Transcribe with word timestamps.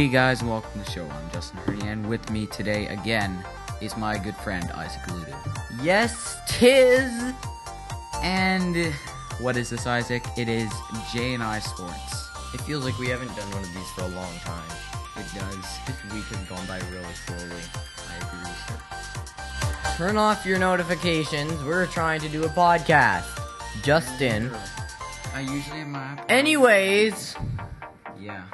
Hey 0.00 0.08
guys, 0.08 0.40
and 0.40 0.48
welcome 0.48 0.72
to 0.72 0.78
the 0.78 0.90
show. 0.90 1.04
I'm 1.04 1.30
Justin 1.30 1.58
Hurdy, 1.58 1.86
and 1.86 2.08
with 2.08 2.30
me 2.30 2.46
today 2.46 2.86
again 2.86 3.44
is 3.82 3.98
my 3.98 4.16
good 4.16 4.34
friend 4.36 4.64
Isaac 4.72 5.06
Ludo. 5.12 5.36
Yes, 5.82 6.38
tis. 6.48 7.12
And 8.22 8.94
what 9.40 9.58
is 9.58 9.68
this, 9.68 9.86
Isaac? 9.86 10.24
It 10.38 10.48
is 10.48 10.72
J 11.12 11.34
and 11.34 11.42
I 11.42 11.58
Sports. 11.58 12.30
It 12.54 12.62
feels 12.62 12.82
like 12.86 12.98
we 12.98 13.08
haven't 13.08 13.36
done 13.36 13.50
one 13.50 13.62
of 13.62 13.74
these 13.74 13.90
for 13.90 14.00
a 14.00 14.08
long 14.08 14.32
time. 14.38 14.70
It 15.18 15.26
does. 15.34 15.78
This 15.86 16.14
week 16.14 16.24
has 16.24 16.48
gone 16.48 16.66
by 16.66 16.78
really 16.90 17.12
slowly. 17.26 17.60
I 18.08 18.26
agree 18.26 18.50
with 18.50 19.96
Turn 19.98 20.16
off 20.16 20.46
your 20.46 20.58
notifications. 20.58 21.62
We're 21.62 21.84
trying 21.84 22.22
to 22.22 22.28
do 22.30 22.44
a 22.44 22.48
podcast. 22.48 23.26
Justin. 23.82 24.50
I 25.34 25.40
usually 25.40 25.80
have 25.80 25.88
my. 25.88 26.24
Anyways, 26.30 27.36
Yeah. 28.18 28.44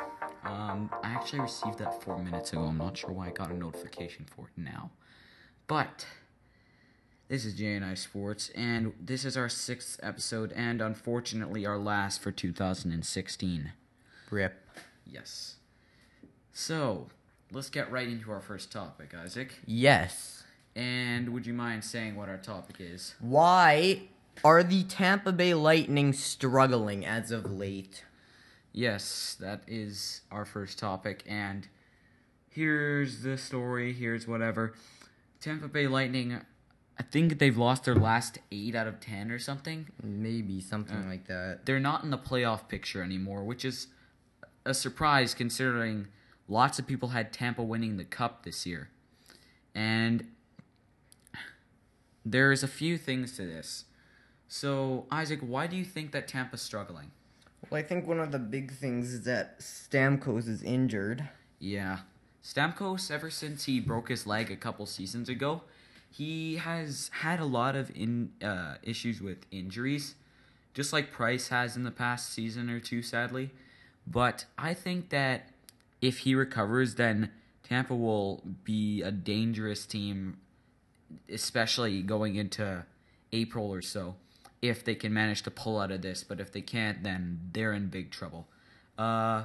I 1.27 1.29
actually 1.29 1.41
received 1.41 1.79
that 1.80 2.01
four 2.05 2.23
minutes 2.23 2.53
ago. 2.53 2.62
I'm 2.62 2.79
not 2.79 2.97
sure 2.97 3.11
why 3.11 3.27
I 3.27 3.30
got 3.30 3.51
a 3.51 3.57
notification 3.57 4.27
for 4.27 4.45
it 4.47 4.53
now. 4.57 4.93
But 5.66 6.07
this 7.27 7.45
is 7.45 7.55
J 7.55 7.75
and 7.75 7.85
I 7.85 7.95
Sports, 7.95 8.49
and 8.51 8.93
this 9.01 9.24
is 9.24 9.37
our 9.37 9.49
sixth 9.49 9.99
episode, 10.05 10.52
and 10.52 10.80
unfortunately 10.80 11.66
our 11.66 11.79
last 11.79 12.23
for 12.23 12.30
2016. 12.30 13.73
rip. 14.30 14.68
Yes. 15.05 15.57
So 16.52 17.09
let's 17.51 17.71
get 17.71 17.90
right 17.90 18.07
into 18.07 18.30
our 18.30 18.40
first 18.40 18.71
topic, 18.71 19.13
Isaac. 19.13 19.55
Yes. 19.66 20.45
And 20.77 21.30
would 21.30 21.45
you 21.45 21.55
mind 21.55 21.83
saying 21.83 22.15
what 22.15 22.29
our 22.29 22.38
topic 22.38 22.77
is? 22.79 23.16
Why 23.18 24.02
are 24.45 24.63
the 24.63 24.85
Tampa 24.85 25.33
Bay 25.33 25.55
Lightning 25.55 26.13
struggling 26.13 27.05
as 27.05 27.33
of 27.33 27.51
late? 27.51 28.05
Yes, 28.87 29.38
that 29.41 29.63
is 29.66 30.21
our 30.30 30.45
first 30.45 30.79
topic, 30.79 31.23
and 31.27 31.66
here's 32.51 33.23
the 33.23 33.38
story. 33.38 33.95
Here's 33.95 34.29
whatever. 34.29 34.74
Tampa 35.41 35.66
Bay 35.66 35.87
Lightning. 35.87 36.43
I 36.99 37.02
think 37.02 37.38
they've 37.38 37.57
lost 37.57 37.85
their 37.85 37.95
last 37.95 38.38
eight 38.52 38.74
out 38.74 38.87
of 38.87 39.01
ten 39.01 39.30
or 39.30 39.38
something. 39.38 39.87
Maybe 40.02 40.60
something 40.60 41.05
Uh, 41.05 41.09
like 41.09 41.27
that. 41.27 41.60
They're 41.65 41.80
not 41.80 42.05
in 42.05 42.10
the 42.10 42.18
playoff 42.18 42.68
picture 42.68 43.02
anymore, 43.02 43.45
which 43.45 43.65
is 43.65 43.87
a 44.66 44.74
surprise 44.74 45.33
considering 45.33 46.09
lots 46.46 46.79
of 46.79 46.87
people 46.87 47.09
had 47.09 47.33
Tampa 47.33 47.63
winning 47.63 47.96
the 47.96 48.05
cup 48.05 48.43
this 48.43 48.66
year. 48.66 48.90
And 49.74 50.27
there's 52.27 52.63
a 52.63 52.68
few 52.68 52.99
things 52.99 53.37
to 53.37 53.46
this. 53.46 53.87
So, 54.49 55.07
Isaac, 55.11 55.40
why 55.40 55.66
do 55.66 55.77
you 55.77 55.85
think 55.85 56.13
that 56.13 56.29
Tampa's 56.29 56.61
struggling? 56.61 57.11
Well, 57.71 57.80
I 57.80 57.82
think 57.82 58.07
one 58.07 58.21
of 58.21 58.32
the 58.32 58.38
big 58.38 58.73
things 58.73 59.12
is 59.12 59.23
that 59.24 59.60
Stamkos 59.60 60.49
is 60.49 60.62
injured. 60.62 61.29
Yeah. 61.59 62.01
Stamkos, 62.43 63.10
ever 63.10 63.29
since 63.29 63.65
he 63.65 63.80
broke 63.80 64.09
his 64.09 64.26
leg 64.26 64.50
a 64.50 64.56
couple 64.56 64.87
seasons 64.87 65.28
ago, 65.28 65.62
he 66.10 66.56
has 66.56 67.10
had 67.21 67.41
a 67.41 67.44
lot 67.44 67.75
of 67.75 67.91
in 67.94 68.31
uh, 68.43 68.77
issues 68.82 69.21
with 69.21 69.38
injuries, 69.50 70.15
just 70.72 70.93
like 70.93 71.10
Price 71.10 71.49
has 71.49 71.77
in 71.77 71.82
the 71.82 71.91
past 71.91 72.33
season 72.33 72.71
or 72.71 72.78
two, 72.78 73.03
sadly. 73.03 73.50
But 74.06 74.44
I 74.56 74.73
think 74.73 75.09
that 75.11 75.50
if 76.00 76.19
he 76.19 76.34
recovers, 76.34 76.94
then 76.94 77.31
Tampa 77.65 77.97
will 77.97 78.43
be 78.62 79.03
a 79.03 79.11
dangerous 79.11 79.84
team, 79.87 80.37
especially 81.28 82.03
going 82.03 82.37
into 82.37 82.84
April 83.33 83.73
or 83.73 83.83
so, 83.83 84.15
if 84.62 84.84
they 84.84 84.94
can 84.94 85.12
manage 85.12 85.43
to 85.43 85.50
pull 85.50 85.78
out 85.78 85.91
of 85.91 86.03
this. 86.03 86.25
But 86.25 86.41
if 86.41 86.53
they 86.53 86.62
can't, 86.62 87.03
then 87.03 87.41
they're 87.53 87.72
in 87.72 87.89
big 87.89 88.11
trouble. 88.11 88.49
Uh, 88.99 89.44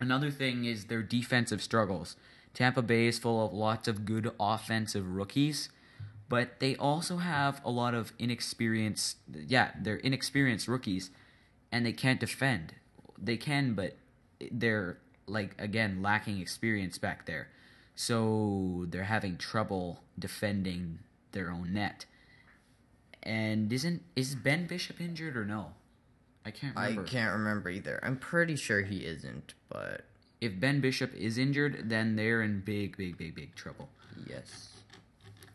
Another 0.00 0.30
thing 0.30 0.64
is 0.64 0.86
their 0.86 1.02
defensive 1.02 1.62
struggles. 1.62 2.16
Tampa 2.54 2.80
Bay 2.82 3.06
is 3.06 3.18
full 3.18 3.44
of 3.44 3.52
lots 3.52 3.86
of 3.86 4.06
good 4.06 4.32
offensive 4.40 5.06
rookies, 5.06 5.68
but 6.28 6.58
they 6.58 6.74
also 6.74 7.18
have 7.18 7.60
a 7.64 7.70
lot 7.70 7.94
of 7.94 8.12
inexperienced. 8.18 9.18
Yeah, 9.30 9.72
they're 9.78 9.96
inexperienced 9.96 10.66
rookies, 10.66 11.10
and 11.70 11.84
they 11.84 11.92
can't 11.92 12.18
defend. 12.18 12.74
They 13.18 13.36
can, 13.36 13.74
but 13.74 13.96
they're 14.50 14.98
like 15.26 15.54
again 15.58 16.00
lacking 16.00 16.40
experience 16.40 16.96
back 16.96 17.26
there, 17.26 17.48
so 17.94 18.86
they're 18.88 19.04
having 19.04 19.36
trouble 19.36 20.02
defending 20.18 21.00
their 21.32 21.50
own 21.50 21.74
net. 21.74 22.06
And 23.22 23.72
isn't 23.72 24.02
is 24.16 24.34
Ben 24.34 24.66
Bishop 24.66 25.00
injured 25.00 25.36
or 25.36 25.44
no? 25.44 25.72
I 26.44 26.50
can't 26.50 26.74
remember. 26.74 27.02
I 27.02 27.04
can't 27.04 27.32
remember 27.32 27.70
either. 27.70 28.00
I'm 28.02 28.16
pretty 28.16 28.56
sure 28.56 28.82
he 28.82 29.04
isn't, 29.04 29.54
but 29.68 30.06
if 30.40 30.58
Ben 30.58 30.80
Bishop 30.80 31.14
is 31.14 31.36
injured, 31.36 31.90
then 31.90 32.16
they're 32.16 32.42
in 32.42 32.60
big, 32.60 32.96
big, 32.96 33.18
big, 33.18 33.34
big 33.34 33.54
trouble. 33.54 33.88
yes. 34.26 34.68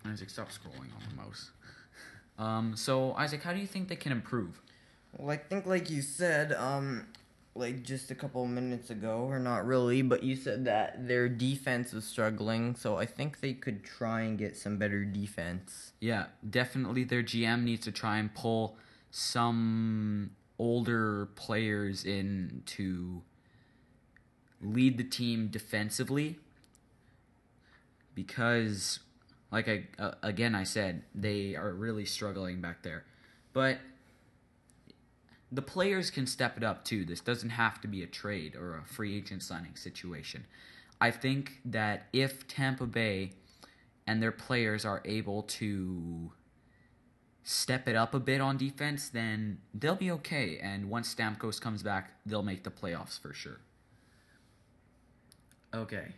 Isaac, 0.06 0.30
stop 0.30 0.50
scrolling 0.50 0.94
on 0.94 1.02
the 1.09 1.16
mouse. 1.16 1.50
Um, 2.38 2.76
so 2.76 3.14
Isaac, 3.14 3.42
how 3.42 3.53
do 3.53 3.59
you 3.59 3.66
think 3.66 3.88
they 3.88 3.96
can 3.96 4.12
improve? 4.12 4.62
Well, 5.18 5.32
I 5.32 5.38
think, 5.38 5.66
like 5.66 5.90
you 5.90 6.02
said, 6.02 6.53
um, 6.53 7.08
like 7.56 7.84
just 7.84 8.12
a 8.12 8.16
couple 8.16 8.46
minutes 8.46 8.90
ago, 8.90 9.26
or 9.30 9.40
not 9.40 9.66
really, 9.66 10.02
but 10.02 10.24
you 10.24 10.36
said 10.36 10.66
that 10.66 11.08
their 11.08 11.30
defense 11.30 11.94
was 11.94 12.04
struggling, 12.04 12.76
so 12.76 12.98
I 12.98 13.06
think 13.06 13.40
they 13.40 13.54
could 13.54 13.84
try 13.84 14.22
and 14.22 14.38
get 14.38 14.58
some 14.58 14.78
better 14.78 15.06
defense. 15.06 15.94
Yeah, 16.02 16.26
definitely 16.48 17.06
their 17.06 17.24
GM 17.24 17.64
needs 17.64 17.86
to 17.86 17.92
try 17.92 18.18
and 18.18 18.34
pull 18.34 18.78
some 19.10 20.32
older 20.60 21.28
players 21.36 22.04
in 22.04 22.64
to 22.66 23.22
lead 24.62 24.98
the 24.98 25.04
team 25.04 25.48
defensively 25.48 26.38
because 28.14 29.00
like 29.52 29.68
I 29.68 29.84
uh, 30.00 30.14
again 30.24 30.56
I 30.56 30.64
said 30.64 31.04
they 31.14 31.56
are 31.56 31.74
really 31.74 32.06
struggling 32.06 32.62
back 32.62 32.84
there. 32.84 33.06
But 33.54 33.80
the 35.56 35.62
players 35.62 36.12
can 36.12 36.28
step 36.28 36.58
it 36.58 36.64
up 36.64 36.84
too. 36.84 37.06
This 37.06 37.22
doesn't 37.22 37.52
have 37.52 37.80
to 37.82 37.88
be 37.88 38.04
a 38.04 38.08
trade 38.08 38.56
or 38.56 38.78
a 38.78 38.84
free 38.84 39.16
agent 39.16 39.42
signing 39.42 39.76
situation. 39.76 40.46
I 41.00 41.12
think 41.12 41.60
that 41.66 42.08
if 42.12 42.48
Tampa 42.48 42.86
Bay 42.86 43.32
and 44.06 44.22
their 44.22 44.32
players 44.32 44.86
are 44.86 45.02
able 45.06 45.44
to 45.44 46.32
step 47.44 47.88
it 47.88 47.96
up 47.96 48.14
a 48.14 48.20
bit 48.20 48.42
on 48.42 48.58
defense, 48.58 49.08
then 49.10 49.60
they'll 49.74 49.96
be 49.96 50.12
okay. 50.12 50.60
And 50.62 50.90
once 50.90 51.14
Stamkos 51.14 51.62
comes 51.62 51.84
back, 51.84 52.12
they'll 52.26 52.44
make 52.44 52.64
the 52.64 52.72
playoffs 52.72 53.20
for 53.20 53.34
sure. 53.34 53.60
Okay. 55.74 56.16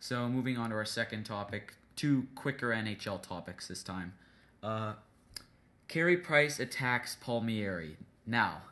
So 0.00 0.28
moving 0.28 0.56
on 0.56 0.70
to 0.70 0.76
our 0.76 0.84
second 0.84 1.24
topic, 1.24 1.74
two 1.94 2.26
quicker 2.34 2.70
NHL 2.70 3.22
topics 3.22 3.68
this 3.68 3.82
time. 3.82 4.14
Uh, 4.62 4.94
Carey 5.88 6.16
Price 6.16 6.58
attacks 6.58 7.16
Palmieri. 7.20 7.96
Now, 8.26 8.62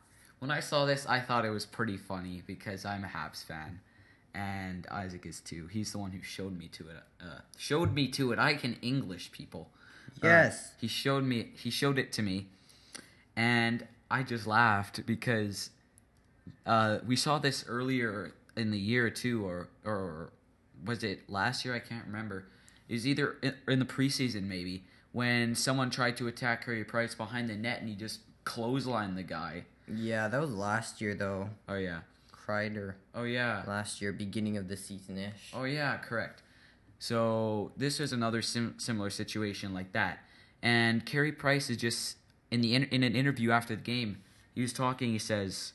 when 0.40 0.50
I 0.50 0.60
saw 0.60 0.84
this, 0.84 1.06
I 1.06 1.20
thought 1.20 1.44
it 1.44 1.50
was 1.50 1.64
pretty 1.66 1.96
funny 1.96 2.42
because 2.46 2.84
I'm 2.84 3.04
a 3.04 3.08
Habs 3.08 3.44
fan, 3.44 3.80
and 4.34 4.86
Isaac 4.90 5.24
is 5.26 5.40
too. 5.40 5.68
He's 5.68 5.92
the 5.92 5.98
one 5.98 6.10
who 6.10 6.22
showed 6.22 6.58
me 6.58 6.68
to 6.68 6.88
it. 6.88 6.96
Uh, 7.22 7.40
showed 7.56 7.94
me 7.94 8.08
to 8.08 8.32
it. 8.32 8.38
I 8.38 8.54
can 8.54 8.76
English 8.82 9.32
people. 9.32 9.70
Uh, 10.22 10.26
Yes. 10.26 10.72
he 10.80 10.88
showed 10.88 11.24
me. 11.24 11.52
He 11.56 11.70
showed 11.70 11.98
it 11.98 12.12
to 12.12 12.22
me, 12.22 12.48
and 13.36 13.86
I 14.10 14.22
just 14.22 14.46
laughed 14.46 15.06
because 15.06 15.70
uh, 16.66 16.98
we 17.06 17.16
saw 17.16 17.38
this 17.38 17.64
earlier 17.68 18.32
in 18.56 18.70
the 18.70 18.78
year 18.78 19.10
too, 19.10 19.44
or 19.46 19.68
or 19.84 20.32
was 20.84 21.02
it 21.02 21.28
last 21.30 21.64
year? 21.64 21.74
I 21.74 21.78
can't 21.80 22.04
remember. 22.06 22.46
It 22.88 22.92
was 22.94 23.06
either 23.06 23.36
in, 23.42 23.54
in 23.66 23.78
the 23.78 23.84
preseason 23.86 24.42
maybe 24.42 24.84
when 25.12 25.54
someone 25.54 25.88
tried 25.90 26.16
to 26.18 26.26
attack 26.28 26.64
Carey 26.66 26.84
Price 26.84 27.14
behind 27.14 27.48
the 27.48 27.54
net 27.56 27.80
and 27.80 27.88
he 27.88 27.94
just 27.94 28.20
clotheslined 28.44 29.16
the 29.16 29.22
guy. 29.22 29.64
Yeah, 29.92 30.28
that 30.28 30.40
was 30.40 30.50
last 30.52 31.00
year 31.00 31.14
though. 31.14 31.50
Oh 31.68 31.74
yeah. 31.76 32.00
Kreider 32.32 32.94
Oh 33.14 33.24
yeah. 33.24 33.62
last 33.66 34.02
year, 34.02 34.12
beginning 34.12 34.56
of 34.56 34.68
the 34.68 34.76
season 34.76 35.18
ish. 35.18 35.50
Oh 35.54 35.64
yeah, 35.64 35.96
correct. 35.98 36.42
So 36.98 37.72
this 37.76 38.00
is 38.00 38.12
another 38.12 38.42
sim- 38.42 38.74
similar 38.78 39.10
situation 39.10 39.74
like 39.74 39.92
that, 39.92 40.20
and 40.62 41.04
Carey 41.04 41.32
Price 41.32 41.68
is 41.68 41.76
just 41.76 42.16
in 42.50 42.60
the 42.60 42.74
in, 42.74 42.84
in 42.84 43.02
an 43.02 43.14
interview 43.14 43.50
after 43.50 43.74
the 43.74 43.82
game. 43.82 44.18
He 44.54 44.62
was 44.62 44.72
talking. 44.72 45.10
He 45.10 45.18
says, 45.18 45.72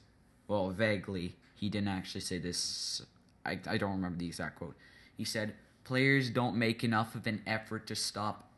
well, 0.47 0.69
vaguely. 0.69 1.35
He 1.53 1.69
didn't 1.69 1.89
actually 1.89 2.21
say 2.21 2.37
this. 2.39 3.01
I 3.45 3.59
I 3.67 3.77
don't 3.77 3.91
remember 3.91 4.17
the 4.17 4.27
exact 4.27 4.57
quote. 4.57 4.75
He 5.17 5.25
said, 5.25 5.53
"Players 5.83 6.29
don't 6.29 6.55
make 6.55 6.83
enough 6.83 7.13
of 7.15 7.27
an 7.27 7.41
effort 7.45 7.85
to 7.87 7.95
stop 7.95 8.49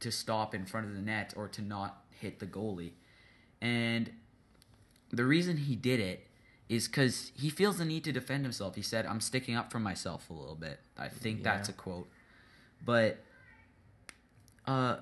to 0.00 0.10
stop 0.10 0.54
in 0.54 0.64
front 0.66 0.86
of 0.86 0.94
the 0.94 1.00
net 1.02 1.34
or 1.36 1.48
to 1.48 1.62
not 1.62 2.02
hit 2.10 2.38
the 2.40 2.46
goalie," 2.46 2.92
and 3.64 4.10
the 5.10 5.24
reason 5.24 5.56
he 5.56 5.74
did 5.74 5.98
it 5.98 6.26
is 6.68 6.86
because 6.86 7.32
he 7.34 7.48
feels 7.48 7.78
the 7.78 7.84
need 7.86 8.04
to 8.04 8.12
defend 8.12 8.44
himself. 8.44 8.74
He 8.74 8.82
said, 8.82 9.06
I'm 9.06 9.22
sticking 9.22 9.56
up 9.56 9.72
for 9.72 9.78
myself 9.78 10.28
a 10.28 10.34
little 10.34 10.54
bit. 10.54 10.80
I 10.98 11.08
think 11.08 11.42
that's 11.42 11.70
a 11.70 11.72
quote. 11.72 12.06
But 12.84 13.24
uh, 14.66 14.96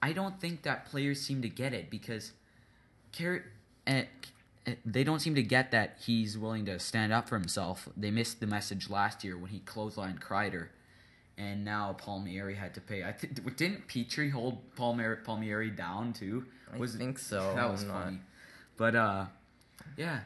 I 0.00 0.12
don't 0.12 0.40
think 0.40 0.62
that 0.62 0.86
players 0.86 1.20
seem 1.20 1.42
to 1.42 1.48
get 1.48 1.74
it 1.74 1.90
because 1.90 2.32
Carey, 3.10 3.42
uh, 3.84 4.02
eh, 4.66 4.74
they 4.86 5.02
don't 5.02 5.18
seem 5.18 5.34
to 5.34 5.42
get 5.42 5.72
that 5.72 5.96
he's 6.06 6.38
willing 6.38 6.66
to 6.66 6.78
stand 6.78 7.12
up 7.12 7.28
for 7.28 7.36
himself. 7.36 7.88
They 7.96 8.12
missed 8.12 8.38
the 8.38 8.46
message 8.46 8.88
last 8.88 9.24
year 9.24 9.36
when 9.36 9.50
he 9.50 9.58
clotheslined 9.58 10.20
Kreider, 10.20 10.68
and 11.40 11.64
now 11.64 11.94
Palmieri 11.94 12.54
had 12.54 12.74
to 12.74 12.80
pay. 12.80 13.02
I 13.02 13.12
think 13.12 13.56
didn't 13.56 13.88
Petry 13.88 14.30
hold 14.30 14.58
Palmieri, 14.76 15.16
Palmieri 15.24 15.70
down 15.70 16.12
too? 16.12 16.44
I 16.72 16.86
think 16.86 17.18
so. 17.18 17.52
That 17.56 17.70
was 17.70 17.82
I'm 17.82 17.88
not- 17.88 18.04
funny. 18.04 18.18
But 18.76 18.94
uh, 18.94 19.24
yeah. 19.96 20.20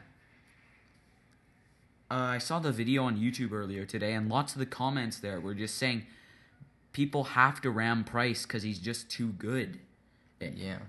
Uh, 2.11 2.13
I 2.15 2.37
saw 2.37 2.59
the 2.59 2.71
video 2.71 3.03
on 3.03 3.17
YouTube 3.17 3.51
earlier 3.51 3.85
today, 3.85 4.13
and 4.13 4.29
lots 4.29 4.53
of 4.53 4.59
the 4.59 4.65
comments 4.65 5.17
there 5.17 5.39
were 5.39 5.55
just 5.55 5.75
saying 5.77 6.03
people 6.93 7.23
have 7.23 7.61
to 7.61 7.71
ram 7.71 8.03
Price 8.03 8.43
because 8.45 8.63
he's 8.63 8.79
just 8.79 9.09
too 9.09 9.29
good. 9.29 9.79
It- 10.39 10.53
Yeah. 10.55 10.79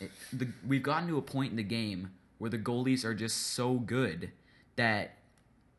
it- 0.00 0.10
the, 0.32 0.48
we've 0.66 0.82
gotten 0.82 1.08
to 1.08 1.18
a 1.18 1.22
point 1.22 1.50
in 1.50 1.56
the 1.56 1.62
game 1.62 2.10
where 2.38 2.48
the 2.50 2.58
goalies 2.58 3.04
are 3.04 3.14
just 3.14 3.36
so 3.48 3.74
good 3.74 4.30
that 4.76 5.16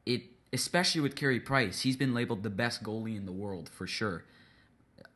it, 0.05 0.21
especially 0.53 1.01
with 1.01 1.15
Carey 1.15 1.39
Price, 1.39 1.81
he's 1.81 1.95
been 1.97 2.13
labeled 2.13 2.43
the 2.43 2.49
best 2.49 2.83
goalie 2.83 3.15
in 3.15 3.25
the 3.25 3.31
world 3.31 3.69
for 3.69 3.87
sure, 3.87 4.25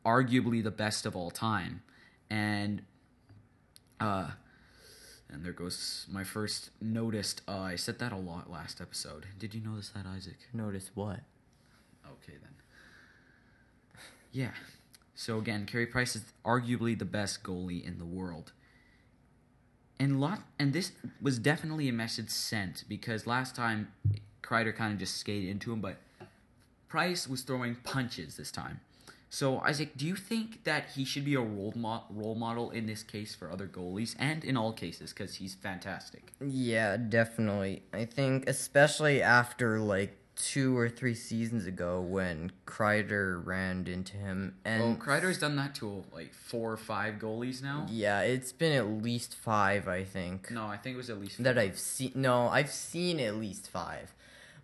arguably 0.04 0.62
the 0.62 0.70
best 0.70 1.06
of 1.06 1.14
all 1.14 1.30
time, 1.30 1.82
and 2.30 2.82
uh, 4.00 4.30
and 5.28 5.44
there 5.44 5.52
goes 5.52 6.06
my 6.10 6.24
first 6.24 6.70
noticed. 6.80 7.42
Uh, 7.48 7.60
I 7.60 7.76
said 7.76 7.98
that 7.98 8.12
a 8.12 8.16
lot 8.16 8.50
last 8.50 8.80
episode. 8.80 9.26
Did 9.38 9.54
you 9.54 9.60
notice 9.60 9.90
that, 9.90 10.06
Isaac? 10.06 10.36
Notice 10.52 10.90
what? 10.94 11.20
Okay 12.06 12.38
then. 12.40 12.54
Yeah. 14.32 14.52
So 15.14 15.38
again, 15.38 15.66
Carey 15.66 15.86
Price 15.86 16.14
is 16.14 16.24
arguably 16.44 16.98
the 16.98 17.06
best 17.06 17.42
goalie 17.42 17.84
in 17.84 17.98
the 17.98 18.04
world. 18.04 18.52
And 19.98 20.20
lot 20.20 20.40
and 20.58 20.74
this 20.74 20.92
was 21.22 21.38
definitely 21.38 21.88
a 21.88 21.92
message 21.92 22.28
sent 22.28 22.84
because 22.86 23.26
last 23.26 23.56
time 23.56 23.92
Kreider 24.46 24.74
kind 24.74 24.92
of 24.92 24.98
just 24.98 25.16
skated 25.16 25.50
into 25.50 25.72
him, 25.72 25.80
but 25.80 25.96
Price 26.88 27.28
was 27.28 27.42
throwing 27.42 27.74
punches 27.76 28.36
this 28.36 28.50
time. 28.50 28.80
So 29.28 29.58
Isaac, 29.60 29.96
do 29.96 30.06
you 30.06 30.14
think 30.14 30.62
that 30.64 30.90
he 30.94 31.04
should 31.04 31.24
be 31.24 31.34
a 31.34 31.40
role 31.40 31.72
mo- 31.76 32.04
role 32.10 32.36
model 32.36 32.70
in 32.70 32.86
this 32.86 33.02
case 33.02 33.34
for 33.34 33.50
other 33.50 33.66
goalies 33.66 34.14
and 34.18 34.44
in 34.44 34.56
all 34.56 34.72
cases 34.72 35.12
because 35.12 35.34
he's 35.34 35.54
fantastic? 35.54 36.32
Yeah, 36.40 36.96
definitely. 36.96 37.82
I 37.92 38.04
think 38.04 38.48
especially 38.48 39.20
after 39.20 39.80
like 39.80 40.16
two 40.36 40.76
or 40.76 40.88
three 40.88 41.14
seasons 41.14 41.66
ago 41.66 42.00
when 42.00 42.52
Kreider 42.66 43.44
ran 43.44 43.86
into 43.88 44.16
him 44.16 44.54
and 44.64 44.82
Oh, 44.82 44.94
Kreider's 44.94 45.38
done 45.38 45.56
that 45.56 45.74
to 45.76 46.04
like 46.12 46.32
four 46.32 46.72
or 46.72 46.76
five 46.76 47.14
goalies 47.14 47.62
now. 47.62 47.86
Yeah, 47.90 48.20
it's 48.20 48.52
been 48.52 48.72
at 48.72 49.02
least 49.02 49.34
five, 49.34 49.88
I 49.88 50.04
think. 50.04 50.50
No, 50.50 50.66
I 50.66 50.76
think 50.76 50.94
it 50.94 50.98
was 50.98 51.10
at 51.10 51.20
least 51.20 51.42
That. 51.42 51.58
I've 51.58 51.78
seen. 51.78 52.12
No, 52.14 52.48
I've 52.48 52.70
seen 52.70 53.18
at 53.18 53.34
least 53.36 53.68
five. 53.70 54.14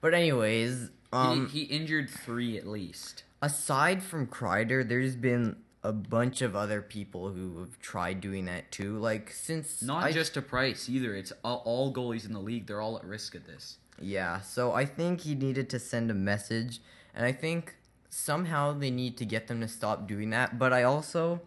But 0.02 0.12
anyways, 0.14 0.90
um, 1.12 1.49
he, 1.49 1.60
he 1.60 1.64
injured 1.75 2.10
three 2.10 2.58
at 2.58 2.66
least. 2.66 3.22
aside 3.40 4.02
from 4.02 4.26
Kreider, 4.26 4.87
there's 4.87 5.16
been 5.16 5.56
a 5.84 5.93
bunch 5.93 6.43
of 6.43 6.54
other 6.54 6.81
people 6.82 7.31
who 7.32 7.58
have 7.60 7.78
tried 7.81 8.20
doing 8.20 8.44
that 8.46 8.70
too. 8.70 8.99
Like 8.99 9.31
since 9.31 9.81
Not 9.82 10.04
I- 10.04 10.12
just 10.12 10.37
a 10.37 10.43
price 10.43 10.88
either. 10.88 11.14
It's 11.14 11.32
all, 11.43 11.62
all 11.64 11.93
goalies 11.94 12.26
in 12.26 12.32
the 12.34 12.40
league. 12.40 12.66
They're 12.66 12.81
all 12.81 12.99
at 12.99 13.04
risk 13.04 13.34
of 13.34 13.46
this. 13.46 13.78
Yeah, 14.00 14.40
so 14.40 14.72
I 14.72 14.84
think 14.84 15.20
he 15.22 15.34
needed 15.34 15.70
to 15.70 15.78
send 15.78 16.10
a 16.10 16.14
message, 16.14 16.81
and 17.14 17.25
I 17.25 17.31
think 17.32 17.76
somehow 18.10 18.72
they 18.72 18.90
need 18.90 19.16
to 19.19 19.25
get 19.25 19.46
them 19.46 19.60
to 19.60 19.69
stop 19.69 20.08
doing 20.08 20.31
that. 20.31 20.58
But 20.58 20.72
I 20.72 20.82
also, 20.82 21.40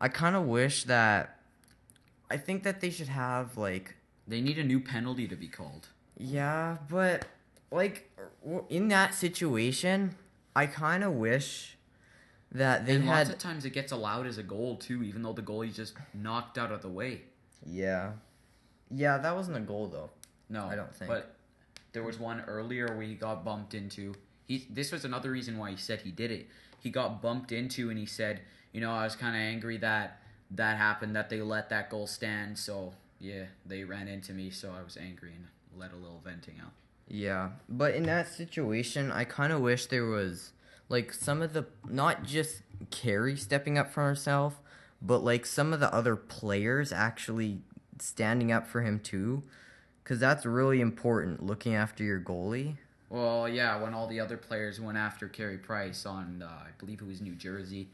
I 0.00 0.08
kind 0.08 0.36
of 0.36 0.44
wish 0.44 0.84
that, 0.84 1.38
I 2.30 2.36
think 2.36 2.64
that 2.64 2.80
they 2.82 2.90
should 2.90 3.08
have 3.08 3.56
like, 3.56 3.96
They 4.28 4.40
need 4.42 4.58
a 4.58 4.64
new 4.64 4.80
penalty 4.80 5.26
to 5.28 5.36
be 5.36 5.48
called. 5.48 5.88
yeah, 6.18 6.76
but 6.90 7.24
like 7.70 8.10
in 8.68 8.88
that 8.88 9.14
situation, 9.14 10.14
I 10.54 10.66
kind 10.66 11.04
of 11.04 11.14
wish 11.14 11.76
that 12.52 12.86
they 12.86 12.94
and 12.94 13.04
had, 13.04 13.28
lots 13.28 13.30
of 13.30 13.38
times 13.38 13.64
it 13.64 13.70
gets 13.70 13.92
allowed 13.92 14.26
as 14.26 14.38
a 14.38 14.42
goal 14.42 14.76
too, 14.76 15.02
even 15.02 15.22
though 15.22 15.32
the 15.32 15.42
goalie's 15.42 15.76
just 15.76 15.94
knocked 16.14 16.58
out 16.58 16.72
of 16.72 16.82
the 16.82 16.88
way. 16.88 17.22
yeah, 17.66 18.12
yeah, 18.90 19.18
that 19.18 19.34
wasn't 19.34 19.56
a 19.56 19.60
goal 19.60 19.88
though. 19.88 20.10
No, 20.48 20.66
I 20.66 20.76
don't 20.76 20.94
think. 20.94 21.10
But 21.10 21.34
there 21.92 22.04
was 22.04 22.18
one 22.18 22.42
earlier 22.46 22.86
where 22.88 23.06
he 23.06 23.14
got 23.14 23.44
bumped 23.44 23.74
into. 23.74 24.14
He 24.46 24.66
this 24.70 24.92
was 24.92 25.04
another 25.04 25.30
reason 25.30 25.58
why 25.58 25.70
he 25.72 25.76
said 25.76 26.02
he 26.02 26.12
did 26.12 26.30
it. 26.30 26.48
He 26.78 26.90
got 26.90 27.20
bumped 27.20 27.50
into, 27.50 27.90
and 27.90 27.98
he 27.98 28.06
said, 28.06 28.42
you 28.72 28.80
know, 28.80 28.92
I 28.92 29.04
was 29.04 29.16
kind 29.16 29.34
of 29.34 29.40
angry 29.40 29.76
that 29.78 30.20
that 30.52 30.76
happened, 30.76 31.16
that 31.16 31.28
they 31.28 31.40
let 31.42 31.68
that 31.70 31.90
goal 31.90 32.06
stand. 32.06 32.58
So 32.58 32.94
yeah, 33.18 33.44
they 33.66 33.82
ran 33.82 34.06
into 34.06 34.32
me, 34.32 34.50
so 34.50 34.72
I 34.78 34.82
was 34.84 34.96
angry 34.96 35.32
and 35.34 35.46
let 35.76 35.92
a 35.92 35.96
little 35.96 36.20
venting 36.24 36.60
out. 36.62 36.72
Yeah, 37.08 37.50
but 37.68 37.94
in 37.94 38.02
that 38.04 38.28
situation, 38.28 39.12
I 39.12 39.24
kind 39.24 39.52
of 39.52 39.60
wish 39.60 39.86
there 39.86 40.06
was 40.06 40.52
like 40.88 41.12
some 41.12 41.42
of 41.42 41.52
the 41.52 41.66
not 41.88 42.24
just 42.24 42.62
Carey 42.90 43.36
stepping 43.36 43.78
up 43.78 43.90
for 43.90 44.02
herself, 44.02 44.60
but 45.00 45.18
like 45.18 45.46
some 45.46 45.72
of 45.72 45.80
the 45.80 45.92
other 45.94 46.16
players 46.16 46.92
actually 46.92 47.60
standing 47.98 48.50
up 48.50 48.66
for 48.66 48.82
him 48.82 48.98
too, 48.98 49.42
because 50.02 50.18
that's 50.18 50.44
really 50.44 50.80
important. 50.80 51.42
Looking 51.42 51.74
after 51.74 52.02
your 52.02 52.20
goalie. 52.20 52.76
Well, 53.08 53.48
yeah, 53.48 53.80
when 53.80 53.94
all 53.94 54.08
the 54.08 54.18
other 54.18 54.36
players 54.36 54.80
went 54.80 54.98
after 54.98 55.28
Carey 55.28 55.58
Price 55.58 56.06
on, 56.06 56.42
uh, 56.42 56.46
I 56.46 56.70
believe 56.78 57.00
it 57.00 57.06
was 57.06 57.20
New 57.20 57.36
Jersey, 57.36 57.88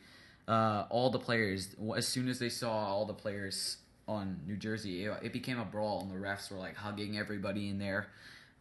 uh, 0.49 0.85
all 0.89 1.11
the 1.11 1.19
players, 1.19 1.77
as 1.95 2.09
soon 2.09 2.29
as 2.29 2.39
they 2.39 2.49
saw 2.49 2.73
all 2.73 3.05
the 3.05 3.13
players 3.13 3.77
on 4.09 4.41
New 4.47 4.57
Jersey, 4.57 5.05
it, 5.05 5.13
it 5.23 5.33
became 5.33 5.61
a 5.61 5.65
brawl, 5.65 6.01
and 6.01 6.11
the 6.11 6.15
refs 6.15 6.51
were 6.51 6.57
like 6.57 6.77
hugging 6.77 7.19
everybody 7.19 7.69
in 7.69 7.79
there. 7.79 8.09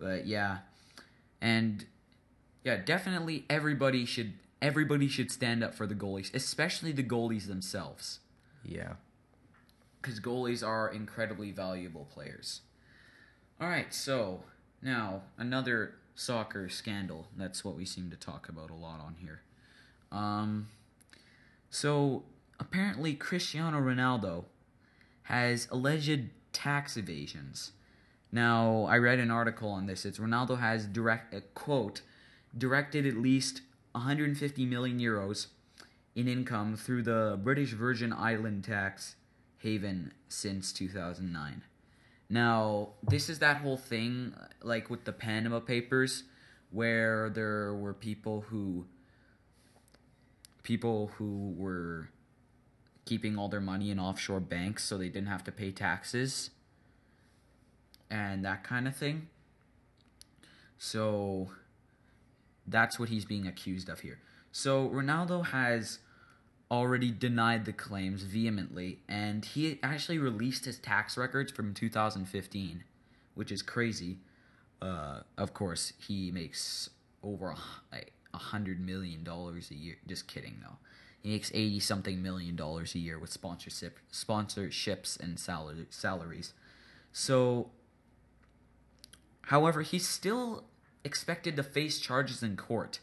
But 0.02 0.26
yeah, 0.26 0.60
and 1.40 1.86
yeah, 2.64 2.78
definitely 2.78 3.46
everybody 3.50 4.04
should 4.06 4.34
everybody 4.62 5.08
should 5.08 5.32
stand 5.32 5.64
up 5.64 5.76
for 5.76 5.86
the 5.86 5.94
goalies, 5.96 6.34
especially 6.34 6.92
the 6.92 7.04
goalies 7.04 7.48
themselves, 7.48 8.20
Yeah. 8.64 8.94
because 10.02 10.20
goalies 10.20 10.66
are 10.66 10.90
incredibly 10.90 11.52
valuable 11.52 12.06
players. 12.12 12.62
All 13.60 13.68
right, 13.68 13.94
so 13.94 14.44
now 14.82 15.22
another 15.38 15.96
soccer 16.16 16.68
scandal. 16.70 17.28
That's 17.38 17.64
what 17.64 17.76
we 17.76 17.86
seem 17.86 18.10
to 18.12 18.18
talk 18.18 18.50
about 18.50 18.70
a 18.72 18.76
lot 18.76 19.00
on 19.00 19.16
here. 19.20 19.42
Um, 20.12 20.68
so 21.70 22.24
apparently 22.60 23.14
Cristiano 23.16 23.80
Ronaldo 23.80 24.46
has 25.24 25.68
alleged 25.72 26.30
tax 26.54 26.98
evasions. 26.98 27.72
Now 28.32 28.86
I 28.90 28.98
read 28.98 29.20
an 29.20 29.32
article 29.32 29.70
on 29.70 29.88
this. 29.88 30.06
It's 30.06 30.20
Ronaldo 30.20 30.60
has 30.60 30.86
direct 30.86 31.36
quote 31.54 32.02
directed 32.58 33.06
at 33.06 33.16
least 33.16 33.62
150 33.94 34.66
million 34.66 35.00
euros 35.00 35.48
in 36.16 36.28
income 36.28 36.76
through 36.76 37.04
the 37.04 37.40
British 37.42 37.72
Virgin 37.72 38.12
Island 38.14 38.64
tax 38.64 39.16
haven 39.60 40.14
since 40.28 40.74
2009. 40.74 41.64
Now, 42.30 42.90
this 43.04 43.30
is 43.30 43.40
that 43.40 43.58
whole 43.58 43.78
thing, 43.78 44.34
like 44.62 44.90
with 44.90 45.04
the 45.04 45.12
Panama 45.12 45.60
Papers, 45.60 46.24
where 46.72 47.30
there 47.30 47.74
were 47.74 47.94
people 47.94 48.46
who, 48.48 48.86
people 50.64 51.12
who 51.18 51.54
were 51.58 52.10
keeping 53.06 53.38
all 53.38 53.50
their 53.50 53.60
money 53.60 53.92
in 53.92 54.00
offshore 54.00 54.40
banks 54.40 54.86
so 54.86 54.98
they 54.98 55.10
didn't 55.10 55.28
have 55.28 55.44
to 55.44 55.52
pay 55.52 55.72
taxes, 55.72 56.52
and 58.12 58.46
that 58.46 58.64
kind 58.64 58.88
of 58.88 58.96
thing. 58.96 59.30
So, 60.78 61.50
that's 62.68 63.00
what 63.00 63.10
he's 63.10 63.26
being 63.26 63.48
accused 63.48 63.90
of 63.90 64.02
here. 64.02 64.20
So, 64.52 64.90
Ronaldo 64.90 65.48
has 65.48 66.00
already 66.70 67.12
denied 67.12 67.66
the 67.66 67.74
claims 67.74 68.24
vehemently, 68.24 69.00
and 69.08 69.44
he 69.44 69.80
actually 69.84 70.18
released 70.18 70.66
his 70.66 70.80
tax 70.80 71.18
records 71.18 71.52
from 71.52 71.74
2015, 71.74 72.84
which 73.36 73.52
is 73.52 73.62
crazy. 73.62 74.18
Uh, 74.82 75.22
of 75.38 75.54
course, 75.54 75.94
he 76.08 76.32
makes 76.32 76.90
over 77.24 77.56
a, 77.94 78.38
hundred 78.38 78.80
million 78.80 79.24
dollars 79.24 79.70
a 79.72 79.76
year. 79.76 79.98
Just 80.08 80.28
kidding, 80.28 80.56
though. 80.62 80.78
He 81.22 81.30
makes 81.30 81.52
eighty 81.54 81.80
something 81.80 82.24
million 82.24 82.56
dollars 82.56 82.96
a 82.96 83.00
year 83.00 83.20
with 83.20 83.30
sponsorship, 83.30 84.00
sponsorships, 84.12 85.20
and 85.20 85.38
salary, 85.38 85.86
salaries. 85.90 86.54
So, 87.12 87.70
however, 89.52 89.82
he's 89.82 90.08
still 90.08 90.64
expected 91.04 91.58
to 91.58 91.64
face 91.64 92.00
charges 92.00 92.42
in 92.42 92.56
court, 92.56 93.00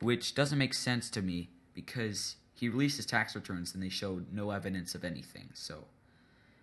which 0.00 0.34
doesn't 0.34 0.56
make 0.56 0.72
sense 0.72 1.10
to 1.10 1.20
me 1.20 1.50
because 1.74 2.36
he 2.54 2.70
released 2.70 2.96
his 2.96 3.04
tax 3.04 3.34
returns 3.36 3.74
and 3.74 3.82
they 3.82 3.90
showed 3.90 4.32
no 4.32 4.50
evidence 4.50 4.94
of 4.94 5.04
anything. 5.04 5.50
So, 5.52 5.84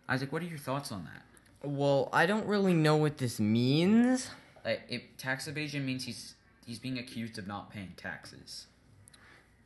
Isaac, 0.09 0.31
what 0.31 0.41
are 0.41 0.45
your 0.45 0.57
thoughts 0.57 0.91
on 0.91 1.03
that? 1.05 1.69
Well, 1.69 2.09
I 2.11 2.25
don't 2.25 2.47
really 2.47 2.73
know 2.73 2.95
what 2.95 3.19
this 3.19 3.39
means. 3.39 4.31
Like, 4.65 4.81
if 4.89 5.03
tax 5.17 5.47
evasion 5.47 5.85
means 5.85 6.05
he's 6.05 6.33
he's 6.65 6.79
being 6.79 6.97
accused 6.97 7.37
of 7.37 7.45
not 7.45 7.69
paying 7.69 7.93
taxes. 7.95 8.65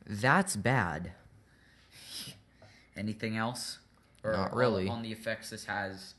That's 0.06 0.54
bad. 0.54 1.12
Anything 2.96 3.38
else? 3.38 3.78
Not 4.22 4.52
on- 4.52 4.58
really. 4.58 4.88
On 4.88 5.02
the 5.02 5.12
effects 5.12 5.48
this 5.48 5.64
has, 5.64 6.12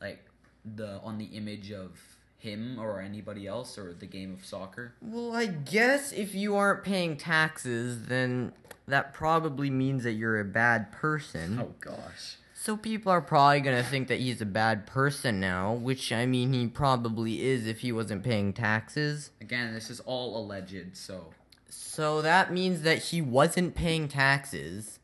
like, 0.00 0.24
the 0.64 0.98
on 1.04 1.18
the 1.18 1.26
image 1.26 1.70
of 1.70 2.11
him 2.42 2.78
or 2.78 3.00
anybody 3.00 3.46
else 3.46 3.78
or 3.78 3.94
the 3.94 4.06
game 4.06 4.32
of 4.32 4.44
soccer? 4.44 4.94
Well, 5.00 5.32
I 5.34 5.46
guess 5.46 6.12
if 6.12 6.34
you 6.34 6.56
aren't 6.56 6.84
paying 6.84 7.16
taxes, 7.16 8.06
then 8.06 8.52
that 8.86 9.14
probably 9.14 9.70
means 9.70 10.02
that 10.04 10.12
you're 10.12 10.40
a 10.40 10.44
bad 10.44 10.90
person. 10.92 11.58
Oh 11.60 11.74
gosh. 11.80 12.36
So 12.54 12.76
people 12.76 13.10
are 13.10 13.20
probably 13.20 13.60
gonna 13.60 13.82
think 13.82 14.08
that 14.08 14.20
he's 14.20 14.40
a 14.40 14.46
bad 14.46 14.86
person 14.86 15.40
now, 15.40 15.72
which 15.72 16.12
I 16.12 16.26
mean 16.26 16.52
he 16.52 16.66
probably 16.66 17.42
is 17.42 17.66
if 17.66 17.80
he 17.80 17.92
wasn't 17.92 18.22
paying 18.22 18.52
taxes. 18.52 19.30
Again, 19.40 19.72
this 19.72 19.90
is 19.90 20.00
all 20.00 20.36
alleged, 20.36 20.96
so 20.96 21.32
So 21.68 22.22
that 22.22 22.52
means 22.52 22.82
that 22.82 22.98
he 22.98 23.22
wasn't 23.22 23.74
paying 23.74 24.08
taxes. 24.08 24.98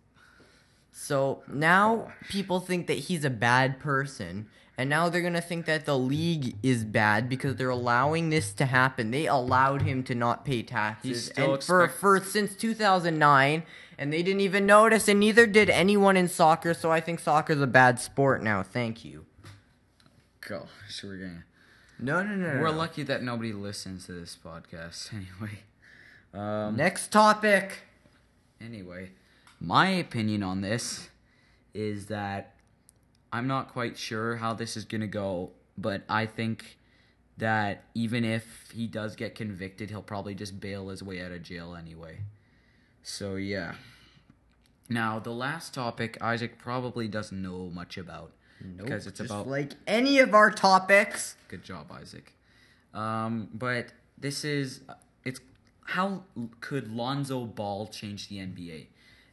So 0.92 1.42
now 1.48 2.12
people 2.28 2.58
think 2.60 2.88
that 2.88 2.98
he's 2.98 3.24
a 3.24 3.30
bad 3.30 3.78
person, 3.78 4.48
and 4.78 4.88
now 4.88 5.08
they're 5.08 5.20
gonna 5.20 5.40
think 5.40 5.66
that 5.66 5.84
the 5.86 5.98
league 5.98 6.54
is 6.62 6.84
bad 6.84 7.28
because 7.28 7.56
they're 7.56 7.68
allowing 7.68 8.30
this 8.30 8.52
to 8.52 8.64
happen. 8.64 9.10
They 9.10 9.26
allowed 9.26 9.82
him 9.82 10.04
to 10.04 10.14
not 10.14 10.44
pay 10.44 10.62
taxes, 10.62 11.30
and 11.30 11.46
for 11.62 11.82
expect- 11.84 12.00
for 12.00 12.20
since 12.20 12.54
2009, 12.54 13.64
and 13.98 14.12
they 14.12 14.22
didn't 14.22 14.40
even 14.40 14.64
notice, 14.66 15.08
and 15.08 15.18
neither 15.18 15.48
did 15.48 15.68
anyone 15.68 16.16
in 16.16 16.28
soccer. 16.28 16.72
So 16.74 16.92
I 16.92 17.00
think 17.00 17.18
soccer's 17.18 17.60
a 17.60 17.66
bad 17.66 17.98
sport 17.98 18.40
now. 18.40 18.62
Thank 18.62 19.04
you. 19.04 19.26
gosh, 20.40 21.02
we're 21.02 21.16
gonna 21.16 21.44
No, 21.98 22.22
no, 22.22 22.36
no. 22.36 22.60
We're 22.62 22.70
lucky 22.70 23.02
that 23.02 23.22
nobody 23.24 23.52
listens 23.52 24.06
to 24.06 24.12
this 24.12 24.38
podcast 24.42 25.12
anyway. 25.12 25.58
Um 26.32 26.76
Next 26.76 27.10
topic. 27.10 27.80
Anyway, 28.60 29.10
my 29.60 29.88
opinion 29.88 30.44
on 30.44 30.60
this 30.60 31.10
is 31.74 32.06
that 32.06 32.54
I'm 33.32 33.46
not 33.46 33.72
quite 33.72 33.98
sure 33.98 34.36
how 34.36 34.54
this 34.54 34.76
is 34.76 34.84
going 34.84 35.00
to 35.02 35.06
go, 35.06 35.50
but 35.76 36.02
I 36.08 36.26
think 36.26 36.78
that 37.36 37.84
even 37.94 38.24
if 38.24 38.70
he 38.74 38.86
does 38.86 39.16
get 39.16 39.34
convicted, 39.34 39.90
he'll 39.90 40.02
probably 40.02 40.34
just 40.34 40.60
bail 40.60 40.88
his 40.88 41.02
way 41.02 41.22
out 41.22 41.30
of 41.32 41.42
jail 41.42 41.76
anyway. 41.76 42.18
So, 43.02 43.36
yeah. 43.36 43.74
Now, 44.88 45.18
the 45.18 45.32
last 45.32 45.74
topic 45.74 46.18
Isaac 46.20 46.58
probably 46.58 47.08
doesn't 47.08 47.40
know 47.40 47.70
much 47.72 47.98
about 47.98 48.32
because 48.76 49.06
it's 49.06 49.18
Just 49.18 49.30
about 49.30 49.46
like 49.46 49.72
any 49.86 50.18
of 50.18 50.34
our 50.34 50.50
topics. 50.50 51.36
Good 51.48 51.62
job, 51.62 51.92
Isaac. 51.92 52.32
Um, 52.94 53.48
but 53.54 53.92
this 54.16 54.44
is 54.44 54.80
it's 55.24 55.40
how 55.84 56.24
could 56.60 56.90
Lonzo 56.92 57.44
Ball 57.44 57.86
change 57.86 58.28
the 58.28 58.38
NBA? 58.38 58.86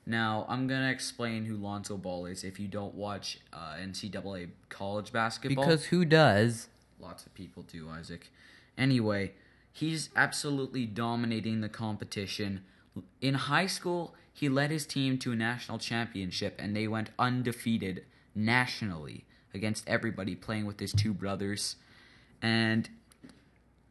Now 0.06 0.46
I'm 0.48 0.68
gonna 0.68 0.92
explain 0.92 1.46
who 1.46 1.56
Lonzo 1.56 1.98
Ball 1.98 2.28
is 2.28 2.44
if 2.44 2.60
you 2.60 2.68
don't 2.68 2.94
watch 2.94 3.40
uh, 3.52 3.76
NCAA 3.82 4.50
college 4.70 5.12
basketball. 5.12 5.66
Because 5.66 5.86
who 5.86 6.06
does? 6.06 6.68
Lots 7.00 7.26
of 7.26 7.34
people 7.34 7.64
do, 7.64 7.90
Isaac. 7.90 8.30
Anyway, 8.78 9.34
he's 9.72 10.10
absolutely 10.16 10.86
dominating 10.86 11.62
the 11.62 11.70
competition. 11.70 12.64
In 13.22 13.34
high 13.34 13.68
school, 13.68 14.16
he 14.32 14.50
led 14.50 14.70
his 14.70 14.86
team 14.86 15.18
to 15.20 15.32
a 15.32 15.36
national 15.36 15.80
championship 15.80 16.56
and 16.60 16.76
they 16.76 16.88
went 16.88 17.10
undefeated 17.18 18.04
nationally 18.36 19.26
against 19.54 19.88
everybody 19.88 20.36
playing 20.36 20.66
with 20.66 20.80
his 20.80 20.92
two 20.92 21.14
brothers. 21.14 21.78
And 22.42 22.90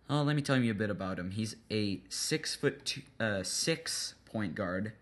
oh, 0.08 0.22
let 0.22 0.36
me 0.36 0.42
tell 0.42 0.56
you 0.58 0.70
a 0.70 0.74
bit 0.74 0.90
about 0.90 1.18
him. 1.18 1.32
He's 1.32 1.56
a 1.70 2.00
six 2.08 2.54
foot 2.54 2.84
two, 2.84 3.02
uh, 3.18 3.42
six 3.42 4.14
point 4.26 4.54
guard, 4.54 4.92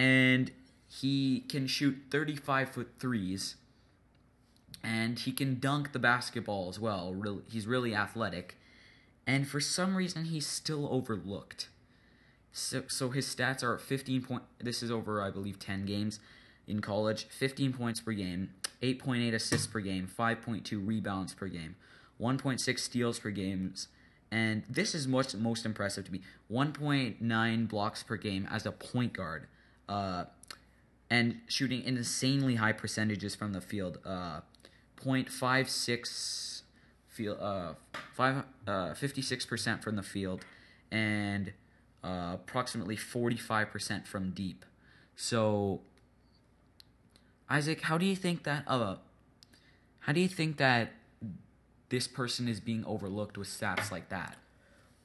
and 0.00 0.50
he 0.88 1.40
can 1.40 1.66
shoot 1.66 1.94
thirty 2.10 2.34
five 2.34 2.70
foot 2.70 2.88
threes 2.98 3.56
and 4.82 5.18
he 5.18 5.30
can 5.30 5.60
dunk 5.60 5.92
the 5.92 5.98
basketball 5.98 6.70
as 6.70 6.80
well. 6.80 7.12
Really, 7.12 7.42
he's 7.50 7.66
really 7.66 7.94
athletic, 7.94 8.56
and 9.26 9.46
for 9.46 9.60
some 9.60 9.94
reason 9.94 10.24
he's 10.24 10.46
still 10.46 10.88
overlooked. 10.90 11.68
So, 12.50 12.84
so 12.88 13.10
his 13.10 13.26
stats 13.26 13.62
are 13.62 13.76
15 13.76 14.22
point. 14.22 14.42
This 14.58 14.82
is 14.82 14.90
over, 14.90 15.22
I 15.22 15.30
believe, 15.30 15.58
10 15.58 15.84
games 15.84 16.18
in 16.66 16.80
college. 16.80 17.26
15 17.26 17.74
points 17.74 18.00
per 18.00 18.12
game, 18.12 18.54
8.8 18.82 19.34
assists 19.34 19.66
per 19.66 19.80
game, 19.80 20.08
5.2 20.08 20.86
rebounds 20.86 21.34
per 21.34 21.46
game, 21.46 21.76
1.6 22.18 22.78
steals 22.78 23.18
per 23.18 23.30
games, 23.30 23.88
and 24.32 24.62
this 24.66 24.94
is 24.94 25.06
most 25.06 25.36
most 25.36 25.66
impressive 25.66 26.06
to 26.06 26.12
me. 26.12 26.22
1.9 26.50 27.68
blocks 27.68 28.02
per 28.02 28.16
game 28.16 28.48
as 28.50 28.64
a 28.64 28.72
point 28.72 29.12
guard. 29.12 29.46
Uh, 29.90 30.24
and 31.10 31.40
shooting 31.48 31.82
insanely 31.82 32.54
high 32.54 32.72
percentages 32.72 33.34
from 33.34 33.52
the 33.52 33.60
field. 33.60 33.98
Uh, 34.04 34.40
0.56 35.02 36.62
field, 37.08 37.38
uh, 37.40 37.74
five, 38.14 38.44
uh, 38.66 38.94
56% 38.94 39.82
from 39.82 39.96
the 39.96 40.02
field, 40.02 40.44
and 40.90 41.52
uh, 42.04 42.32
approximately 42.34 42.96
45% 42.96 44.06
from 44.06 44.30
deep. 44.30 44.64
So, 45.16 45.80
Isaac, 47.48 47.82
how 47.82 47.98
do 47.98 48.06
you 48.06 48.16
think 48.16 48.44
that? 48.44 48.64
Uh, 48.66 48.96
how 50.00 50.12
do 50.12 50.20
you 50.20 50.28
think 50.28 50.56
that 50.58 50.92
this 51.88 52.06
person 52.06 52.48
is 52.48 52.60
being 52.60 52.84
overlooked 52.86 53.36
with 53.36 53.48
stats 53.48 53.90
like 53.90 54.08
that? 54.10 54.36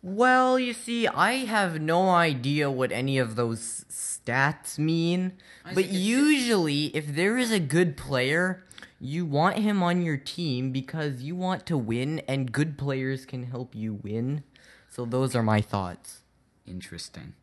Well, 0.08 0.60
you 0.60 0.74
see, 0.74 1.08
I 1.08 1.46
have 1.46 1.82
no 1.82 2.10
idea 2.10 2.70
what 2.70 2.92
any 2.92 3.18
of 3.18 3.36
those 3.36 3.86
stats 3.90 4.78
mean. 4.78 5.34
But 5.74 5.90
usually, 5.90 6.96
if 6.96 7.08
there 7.16 7.40
is 7.40 7.52
a 7.52 7.60
good 7.60 7.98
player, 7.98 8.64
you 9.00 9.26
want 9.26 9.58
him 9.58 9.82
on 9.82 10.04
your 10.04 10.18
team 10.18 10.72
because 10.72 11.24
you 11.24 11.36
want 11.36 11.66
to 11.66 11.76
win, 11.76 12.20
and 12.28 12.52
good 12.52 12.78
players 12.78 13.26
can 13.26 13.46
help 13.46 13.74
you 13.74 13.96
win. 13.96 14.44
So, 14.90 15.06
those 15.06 15.36
are 15.36 15.42
my 15.42 15.60
thoughts. 15.60 16.20
Interesting. 16.68 17.34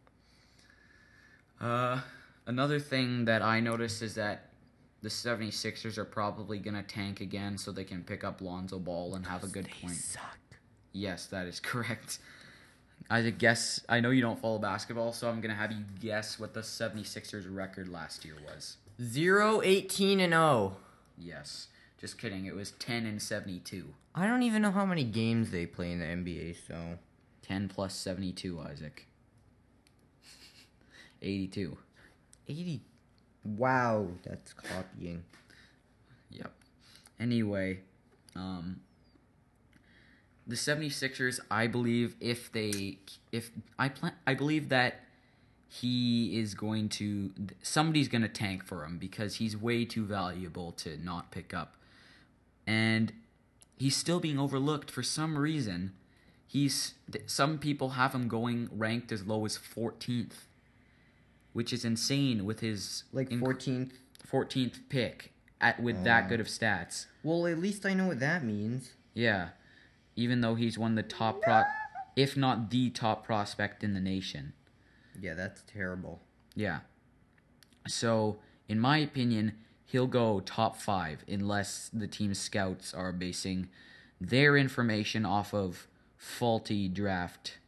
Uh, 1.61 2.03
another 2.47 2.79
thing 2.79 3.25
that 3.25 3.43
I 3.43 3.59
noticed 3.59 4.03
is 4.03 4.15
that 4.15 4.51
the 5.01 5.09
76ers 5.09 5.99
are 5.99 6.05
probably 6.05 6.61
going 6.61 6.77
to 6.77 6.85
tank 6.85 7.21
again 7.21 7.59
so 7.59 7.73
they 7.73 7.83
can 7.83 8.05
pick 8.05 8.23
up 8.23 8.41
Lonzo 8.41 8.79
Ball 8.79 9.17
and 9.17 9.27
have 9.27 9.43
a 9.43 9.49
good 9.49 9.69
point. 9.69 9.97
suck. 9.97 10.39
Yes, 10.93 11.27
that 11.27 11.49
is 11.49 11.59
correct. 11.61 12.21
I 13.11 13.23
guess 13.31 13.85
I 13.89 14.01
know 14.01 14.11
you 14.11 14.23
don't 14.23 14.39
follow 14.39 14.59
basketball, 14.59 15.13
so 15.13 15.29
I'm 15.29 15.41
going 15.41 15.51
to 15.51 15.57
have 15.57 15.73
you 15.73 15.85
guess 16.01 16.39
what 16.39 16.55
the 16.55 16.61
76ers 16.61 17.45
record 17.49 17.89
last 17.89 18.25
year 18.25 18.37
was. 18.47 18.77
0, 19.01 19.63
18, 19.63 20.21
and 20.21 20.33
0. 20.33 20.77
Yes. 21.19 21.69
Just 21.99 22.19
kidding. 22.19 22.47
It 22.47 22.55
was 22.55 22.73
10 22.73 23.07
and 23.07 23.21
72. 23.21 23.95
I 24.15 24.27
don't 24.27 24.43
even 24.43 24.63
know 24.63 24.71
how 24.71 24.85
many 24.85 25.05
games 25.05 25.51
they 25.51 25.67
play 25.67 25.93
in 25.93 25.99
the 26.01 26.05
NBA, 26.05 26.57
so. 26.67 26.99
10 27.43 27.69
plus 27.69 27.95
72, 27.95 28.61
Isaac. 28.61 29.07
82. 31.23 31.77
80. 32.49 32.81
Wow, 33.45 34.09
that's 34.25 34.53
copying. 34.53 35.25
Yep. 36.31 36.53
Anyway, 37.21 37.81
um 38.35 38.81
the 40.47 40.57
76ers, 40.57 41.41
I 41.51 41.67
believe 41.67 42.17
if 42.21 42.51
they 42.53 42.99
if 43.31 43.51
I 43.79 43.89
plan 43.89 44.15
I 44.27 44.35
believe 44.35 44.69
that 44.71 45.01
he 45.69 46.39
is 46.39 46.55
going 46.55 46.89
to 46.91 47.33
somebody's 47.63 48.09
going 48.09 48.23
to 48.23 48.29
tank 48.29 48.65
for 48.65 48.85
him 48.85 48.99
because 48.99 49.37
he's 49.37 49.57
way 49.57 49.85
too 49.85 50.05
valuable 50.05 50.73
to 50.73 51.03
not 51.03 51.31
pick 51.31 51.55
up. 51.55 51.77
And 52.67 53.13
he's 53.79 53.97
still 53.97 54.21
being 54.21 54.39
overlooked 54.39 54.91
for 54.91 55.03
some 55.03 55.39
reason. 55.39 55.93
He's 56.47 56.95
some 57.27 57.59
people 57.59 57.91
have 57.91 58.15
him 58.15 58.29
going 58.29 58.69
ranked 58.71 59.13
as 59.13 59.27
low 59.27 59.47
as 59.47 59.57
14th, 59.57 60.45
which 61.53 61.73
is 61.73 61.85
insane 61.85 62.45
with 62.45 62.61
his 62.61 63.05
Like 63.13 63.31
inc- 63.31 63.41
14th. 63.41 63.93
14th 64.31 64.81
pick 64.89 65.33
at 65.61 65.81
with 65.81 66.05
that 66.05 66.25
oh. 66.27 66.29
good 66.29 66.41
of 66.41 66.49
stats. 66.49 67.07
Well, 67.23 67.47
at 67.47 67.59
least 67.59 67.87
I 67.87 67.95
know 67.95 68.09
what 68.09 68.21
that 68.21 68.45
means. 68.45 68.93
Yeah. 69.15 69.51
Even 70.17 70.41
though 70.41 70.55
he's 70.55 70.79
one 70.79 70.93
of 70.93 70.97
the 70.97 71.03
top 71.03 71.43
pro 71.43 71.63
if 72.15 72.37
not 72.37 72.71
the 72.71 72.91
top 72.91 73.25
prospect 73.25 73.83
in 73.83 73.95
the 73.95 74.01
nation. 74.01 74.53
Yeah, 75.19 75.35
that's 75.35 75.63
terrible. 75.63 76.21
Yeah. 76.55 76.81
So, 77.89 78.39
in 78.69 78.79
my 78.79 78.99
opinion, 78.99 79.55
he'll 79.85 80.07
go 80.07 80.41
top 80.41 80.77
5 80.77 81.25
unless 81.29 81.91
the 81.93 82.07
team 82.07 82.35
scouts 82.35 82.95
are 82.95 83.13
basing 83.13 83.69
their 84.21 84.57
information 84.57 85.27
off 85.27 85.53
of 85.53 85.89
faulty 86.17 86.89
draft 86.89 87.59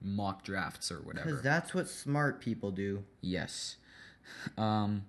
mock 0.00 0.44
drafts 0.44 0.90
or 0.90 1.00
whatever. 1.00 1.26
Because 1.26 1.42
that's 1.42 1.74
what 1.74 1.88
smart 1.88 2.40
people 2.40 2.70
do. 2.70 3.04
Yes. 3.20 3.76
Um 4.56 5.04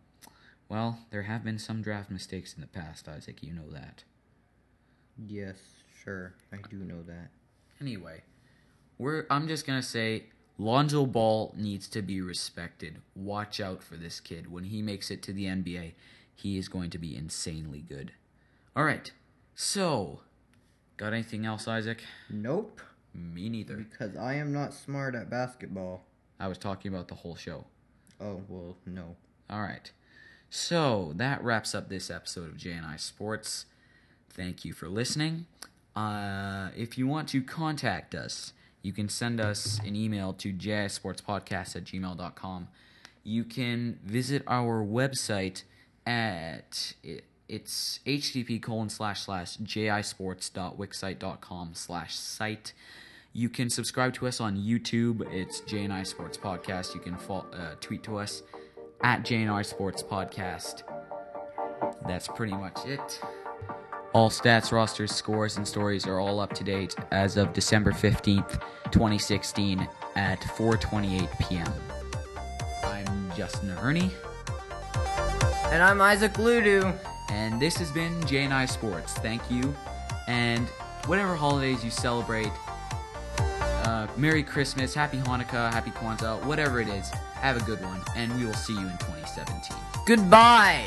well, 0.68 1.00
there 1.10 1.24
have 1.24 1.44
been 1.44 1.60
some 1.60 1.82
draft 1.82 2.10
mistakes 2.10 2.54
in 2.54 2.62
the 2.62 2.68
past, 2.68 3.08
Isaac, 3.08 3.44
you 3.44 3.54
know 3.54 3.70
that. 3.72 4.06
Yes, 5.18 5.58
sure. 6.04 6.34
I 6.52 6.58
do 6.70 6.78
know 6.78 7.02
that. 7.04 7.30
Anyway, 7.80 8.22
we're 8.98 9.26
I'm 9.30 9.48
just 9.48 9.66
gonna 9.66 9.82
say 9.82 10.26
Lonzo 10.58 11.06
Ball 11.06 11.54
needs 11.58 11.88
to 11.90 12.02
be 12.02 12.22
respected. 12.22 12.98
Watch 13.16 13.60
out 13.60 13.84
for 13.84 13.96
this 13.96 14.20
kid. 14.20 14.52
When 14.52 14.66
he 14.66 14.82
makes 14.82 15.10
it 15.12 15.24
to 15.24 15.34
the 15.34 15.46
NBA, 15.46 15.94
he 16.36 16.58
is 16.58 16.68
going 16.68 16.90
to 16.92 16.98
be 16.98 17.16
insanely 17.16 17.82
good. 17.82 18.12
Alright, 18.78 19.12
so 19.56 20.22
Got 21.02 21.14
anything 21.14 21.48
else, 21.48 21.68
Isaac? 21.68 22.04
Nope. 22.30 22.80
Me 23.16 23.50
neither. 23.50 23.76
Because 23.78 24.16
I 24.16 24.36
am 24.36 24.54
not 24.54 24.72
smart 24.72 25.16
at 25.16 25.32
basketball. 25.32 26.04
I 26.40 26.48
was 26.48 26.60
talking 26.60 26.94
about 26.94 27.08
the 27.08 27.16
whole 27.16 27.36
show. 27.36 27.66
Oh, 28.20 28.42
well, 28.48 28.78
no. 28.86 29.16
All 29.50 29.62
right. 29.62 29.92
So 30.52 31.14
that 31.16 31.44
wraps 31.44 31.74
up 31.74 31.90
this 31.90 32.12
episode 32.12 32.50
of 32.50 32.58
J&I 32.58 32.98
Sports. 32.98 33.66
Thank 34.30 34.64
you 34.64 34.74
for 34.74 34.88
listening. 34.88 35.48
Uh, 35.96 36.70
if 36.76 36.98
you 36.98 37.08
want 37.08 37.30
to 37.30 37.42
contact 37.42 38.14
us, 38.16 38.52
you 38.82 38.92
can 38.94 39.08
send 39.10 39.40
us 39.40 39.80
an 39.86 39.96
email 39.96 40.34
to 40.34 40.52
jisportspodcast 40.54 41.76
at 41.76 41.84
gmail.com. 41.84 42.68
You 43.24 43.44
can 43.44 44.00
visit 44.04 44.42
our 44.48 44.84
website 44.84 45.62
at 46.06 46.94
it, 47.04 47.26
it's 47.48 48.00
http 48.06 48.62
colon 48.62 48.90
slash 48.90 49.22
slash 49.22 49.58
jisports.wixsite.com 49.58 51.72
slash 51.74 52.16
site. 52.16 52.74
You 53.34 53.48
can 53.50 53.70
subscribe 53.70 54.14
to 54.16 54.28
us 54.28 54.42
on 54.42 54.58
YouTube. 54.58 55.32
It's 55.32 55.62
JNI 55.62 56.06
Sports 56.08 56.38
Podcast. 56.38 56.94
You 56.96 57.02
can 57.02 57.18
fo- 57.18 57.46
uh, 57.54 57.76
tweet 57.80 58.04
to 58.04 58.18
us 58.18 58.44
at 59.04 59.24
JNR 59.24 59.66
Sports 59.66 60.04
Podcast. 60.04 60.84
That's 62.08 62.28
pretty 62.28 62.54
much 62.54 62.80
it. 62.86 63.22
All 64.14 64.30
stats, 64.30 64.72
rosters, 64.74 65.14
scores, 65.14 65.56
and 65.58 65.66
stories 65.66 66.06
are 66.06 66.20
all 66.20 66.40
up 66.42 66.54
to 66.56 66.64
date 66.66 66.96
as 67.12 67.38
of 67.38 67.54
December 67.54 67.92
15th, 67.92 68.60
2016 68.92 69.88
at 70.16 70.42
4:28 70.42 71.30
p.m. 71.40 71.74
I'm 72.84 73.32
Justin 73.38 73.72
Ernie, 73.82 74.12
And 75.72 75.82
I'm 75.82 76.02
Isaac 76.02 76.34
Ludu. 76.34 76.94
and 77.30 77.62
this 77.62 77.78
has 77.78 77.90
been 77.92 78.14
J&I 78.28 78.66
Sports. 78.66 79.14
Thank 79.14 79.50
you, 79.50 79.74
and 80.28 80.68
whatever 81.06 81.34
holidays 81.34 81.82
you 81.82 81.90
celebrate, 81.90 82.52
uh, 83.86 84.08
Merry 84.18 84.44
Christmas, 84.44 84.94
Happy 84.94 85.20
Hanukkah, 85.20 85.72
Happy 85.72 85.92
Kwanzaa, 85.92 86.44
whatever 86.44 86.82
it 86.82 86.90
is, 86.90 87.10
have 87.36 87.56
a 87.56 87.64
good 87.64 87.82
one, 87.82 88.02
and 88.18 88.38
we 88.38 88.46
will 88.46 88.54
see 88.56 88.74
you 88.74 88.80
in 88.88 88.98
2017. 88.98 89.78
Goodbye. 90.06 90.86